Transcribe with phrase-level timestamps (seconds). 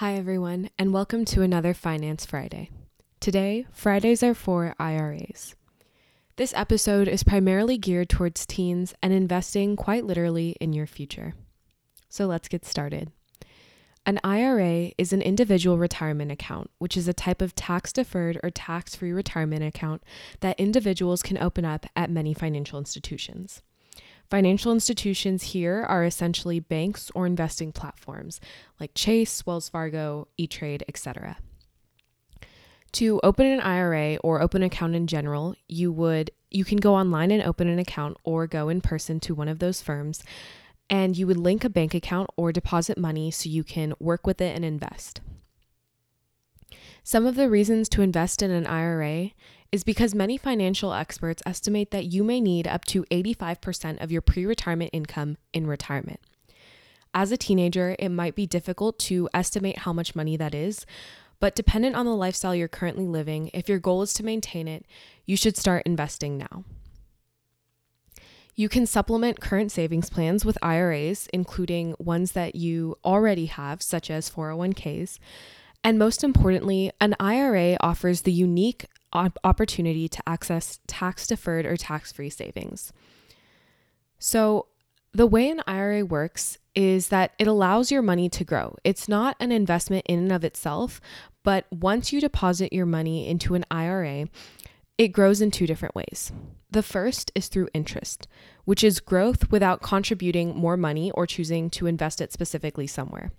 [0.00, 2.68] Hi, everyone, and welcome to another Finance Friday.
[3.18, 5.54] Today, Fridays are for IRAs.
[6.36, 11.32] This episode is primarily geared towards teens and investing quite literally in your future.
[12.10, 13.10] So let's get started.
[14.04, 18.50] An IRA is an individual retirement account, which is a type of tax deferred or
[18.50, 20.02] tax free retirement account
[20.40, 23.62] that individuals can open up at many financial institutions.
[24.28, 28.40] Financial institutions here are essentially banks or investing platforms
[28.80, 31.36] like Chase, Wells Fargo, E-Trade, etc.
[32.92, 36.94] To open an IRA or open an account in general, you would you can go
[36.94, 40.22] online and open an account or go in person to one of those firms
[40.88, 44.40] and you would link a bank account or deposit money so you can work with
[44.40, 45.20] it and invest.
[47.02, 49.30] Some of the reasons to invest in an IRA
[49.72, 54.22] is because many financial experts estimate that you may need up to 85% of your
[54.22, 56.20] pre retirement income in retirement.
[57.14, 60.84] As a teenager, it might be difficult to estimate how much money that is,
[61.40, 64.84] but dependent on the lifestyle you're currently living, if your goal is to maintain it,
[65.24, 66.64] you should start investing now.
[68.54, 74.10] You can supplement current savings plans with IRAs, including ones that you already have, such
[74.10, 75.18] as 401ks.
[75.84, 82.12] And most importantly, an IRA offers the unique opportunity to access tax deferred or tax
[82.12, 82.92] free savings.
[84.18, 84.66] So,
[85.12, 88.76] the way an IRA works is that it allows your money to grow.
[88.84, 91.00] It's not an investment in and of itself,
[91.42, 94.28] but once you deposit your money into an IRA,
[94.98, 96.32] it grows in two different ways.
[96.70, 98.28] The first is through interest,
[98.64, 103.32] which is growth without contributing more money or choosing to invest it specifically somewhere.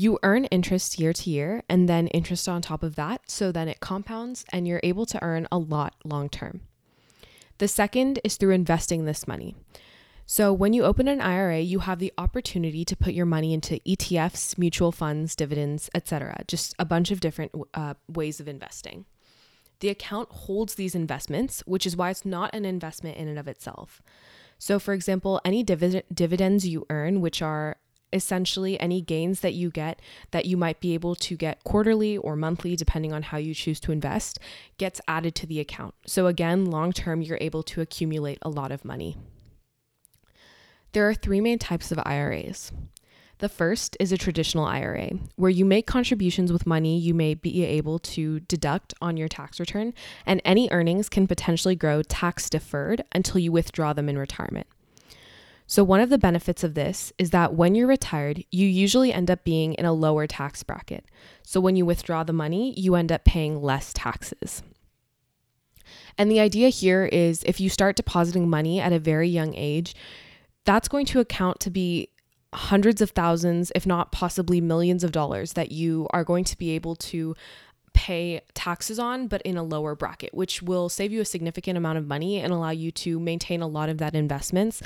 [0.00, 3.66] You earn interest year to year and then interest on top of that, so then
[3.66, 6.60] it compounds and you're able to earn a lot long term.
[7.58, 9.56] The second is through investing this money.
[10.24, 13.80] So, when you open an IRA, you have the opportunity to put your money into
[13.80, 16.44] ETFs, mutual funds, dividends, etc.
[16.46, 19.04] Just a bunch of different uh, ways of investing.
[19.80, 23.48] The account holds these investments, which is why it's not an investment in and of
[23.48, 24.00] itself.
[24.58, 27.78] So, for example, any divid- dividends you earn, which are
[28.12, 32.36] essentially any gains that you get that you might be able to get quarterly or
[32.36, 34.38] monthly depending on how you choose to invest
[34.78, 35.94] gets added to the account.
[36.06, 39.16] So again, long term you're able to accumulate a lot of money.
[40.92, 42.72] There are three main types of IRAs.
[43.38, 47.64] The first is a traditional IRA, where you make contributions with money you may be
[47.64, 49.94] able to deduct on your tax return,
[50.26, 54.66] and any earnings can potentially grow tax deferred until you withdraw them in retirement.
[55.70, 59.30] So, one of the benefits of this is that when you're retired, you usually end
[59.30, 61.04] up being in a lower tax bracket.
[61.42, 64.62] So, when you withdraw the money, you end up paying less taxes.
[66.16, 69.94] And the idea here is if you start depositing money at a very young age,
[70.64, 72.08] that's going to account to be
[72.54, 76.70] hundreds of thousands, if not possibly millions of dollars that you are going to be
[76.70, 77.36] able to
[77.98, 81.98] pay taxes on, but in a lower bracket, which will save you a significant amount
[81.98, 84.80] of money and allow you to maintain a lot of that investments.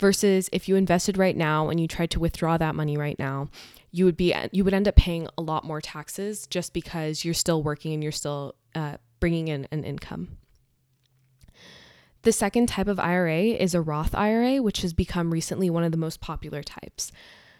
[0.00, 3.48] Versus if you invested right now and you tried to withdraw that money right now,
[3.92, 7.34] you would be you would end up paying a lot more taxes just because you're
[7.34, 10.36] still working and you're still uh, bringing in an income.
[12.22, 15.92] The second type of IRA is a Roth IRA, which has become recently one of
[15.92, 17.12] the most popular types.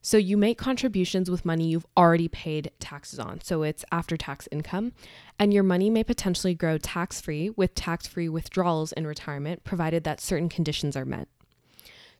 [0.00, 3.40] So you make contributions with money you've already paid taxes on.
[3.42, 4.92] So it's after tax income.
[5.38, 10.04] And your money may potentially grow tax free with tax free withdrawals in retirement, provided
[10.04, 11.28] that certain conditions are met.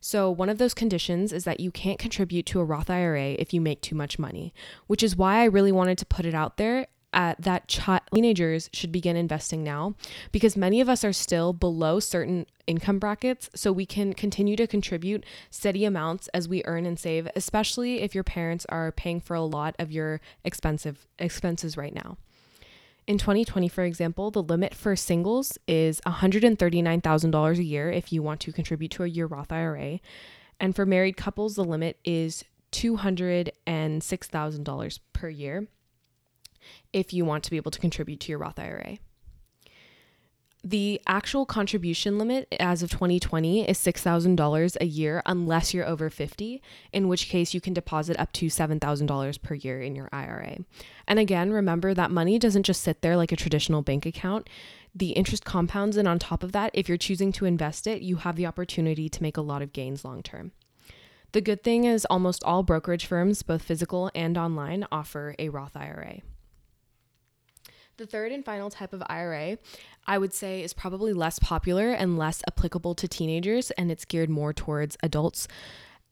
[0.01, 3.53] So, one of those conditions is that you can't contribute to a Roth IRA if
[3.53, 4.55] you make too much money,
[4.87, 7.81] which is why I really wanted to put it out there that ch-
[8.13, 9.95] teenagers should begin investing now
[10.33, 13.49] because many of us are still below certain income brackets.
[13.55, 18.15] So we can continue to contribute steady amounts as we earn and save especially if
[18.15, 22.19] your parents are paying for a lot of your expensive expenses right now.
[23.07, 28.41] In 2020 for example the limit for singles is $139000 a year if you want
[28.41, 30.01] to contribute to a year roth ira
[30.61, 35.67] and for married couples the limit is $206000 per year
[36.93, 38.99] if you want to be able to contribute to your Roth IRA.
[40.65, 46.61] The actual contribution limit as of 2020 is $6,000 a year unless you're over 50,
[46.93, 50.59] in which case you can deposit up to $7,000 per year in your IRA.
[51.07, 54.51] And again, remember that money doesn't just sit there like a traditional bank account.
[54.93, 58.17] The interest compounds, and on top of that, if you're choosing to invest it, you
[58.17, 60.51] have the opportunity to make a lot of gains long term.
[61.33, 65.77] The good thing is, almost all brokerage firms, both physical and online, offer a Roth
[65.77, 66.21] IRA.
[67.99, 69.59] The third and final type of IRA,
[70.07, 74.31] I would say, is probably less popular and less applicable to teenagers, and it's geared
[74.31, 75.49] more towards adults.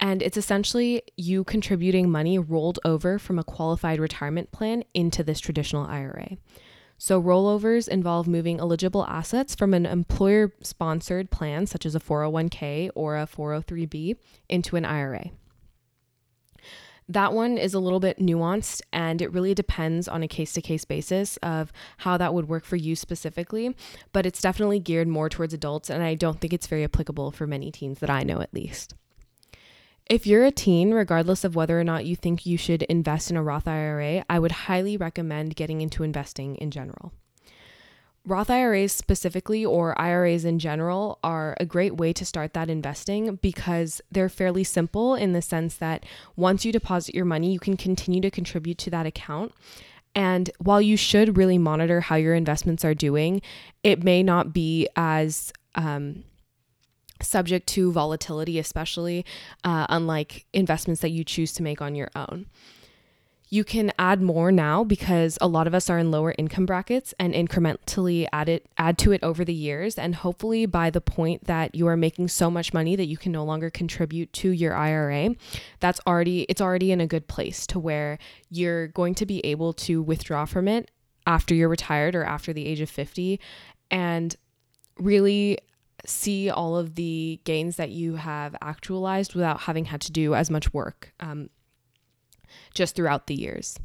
[0.01, 5.39] And it's essentially you contributing money rolled over from a qualified retirement plan into this
[5.39, 6.39] traditional IRA.
[6.99, 12.91] So, rollovers involve moving eligible assets from an employer sponsored plan, such as a 401k
[12.97, 14.17] or a 403b,
[14.49, 15.31] into an IRA.
[17.09, 20.61] That one is a little bit nuanced and it really depends on a case to
[20.61, 23.77] case basis of how that would work for you specifically,
[24.13, 27.47] but it's definitely geared more towards adults and I don't think it's very applicable for
[27.47, 28.95] many teens that I know at least.
[30.09, 33.37] If you're a teen, regardless of whether or not you think you should invest in
[33.37, 37.13] a Roth IRA, I would highly recommend getting into investing in general.
[38.27, 43.37] Roth IRAs specifically, or IRAs in general, are a great way to start that investing
[43.37, 47.77] because they're fairly simple in the sense that once you deposit your money, you can
[47.77, 49.53] continue to contribute to that account.
[50.17, 53.43] And while you should really monitor how your investments are doing,
[53.85, 56.25] it may not be as um,
[57.23, 59.25] subject to volatility, especially
[59.63, 62.47] uh, unlike investments that you choose to make on your own.
[63.49, 67.15] You can add more now because a lot of us are in lower income brackets
[67.19, 69.97] and incrementally add it add to it over the years.
[69.97, 73.31] And hopefully by the point that you are making so much money that you can
[73.31, 75.37] no longer contribute to your IRA,
[75.79, 78.19] that's already it's already in a good place to where
[78.51, 80.91] you're going to be able to withdraw from it
[81.27, 83.41] after you're retired or after the age of 50
[83.91, 84.37] and
[84.99, 85.59] really
[86.05, 90.51] see all of the gains that you have actualized without having had to do as
[90.51, 91.13] much work.
[91.21, 91.51] Um,
[92.75, 93.79] just throughout the years.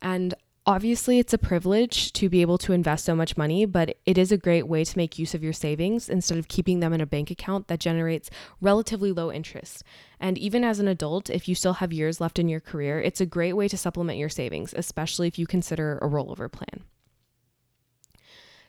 [0.00, 0.34] And
[0.66, 4.32] obviously, it's a privilege to be able to invest so much money, but it is
[4.32, 7.06] a great way to make use of your savings instead of keeping them in a
[7.06, 9.82] bank account that generates relatively low interest.
[10.20, 13.20] And even as an adult, if you still have years left in your career, it's
[13.20, 16.84] a great way to supplement your savings, especially if you consider a rollover plan.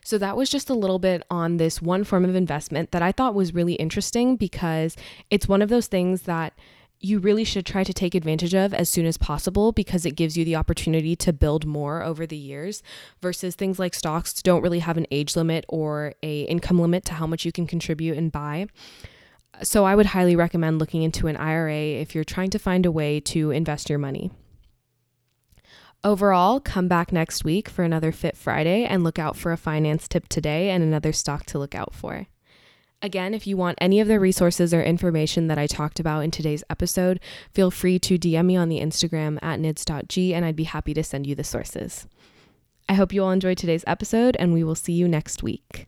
[0.04, 3.10] So that was just a little bit on this one form of investment that I
[3.10, 4.96] thought was really interesting because
[5.30, 6.52] it's one of those things that
[7.04, 10.38] you really should try to take advantage of as soon as possible because it gives
[10.38, 12.82] you the opportunity to build more over the years
[13.20, 17.12] versus things like stocks don't really have an age limit or a income limit to
[17.12, 18.66] how much you can contribute and buy.
[19.62, 22.90] So I would highly recommend looking into an IRA if you're trying to find a
[22.92, 24.30] way to invest your money.
[26.02, 30.08] Overall, come back next week for another Fit Friday and look out for a finance
[30.08, 32.26] tip today and another stock to look out for.
[33.04, 36.30] Again, if you want any of the resources or information that I talked about in
[36.30, 37.20] today's episode,
[37.52, 41.04] feel free to DM me on the Instagram at nids.g and I'd be happy to
[41.04, 42.06] send you the sources.
[42.88, 45.86] I hope you all enjoyed today's episode and we will see you next week.